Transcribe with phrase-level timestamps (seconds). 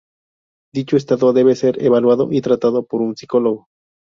[0.73, 3.67] Dicho estado debe ser evaluado y tratado por un psicólogo.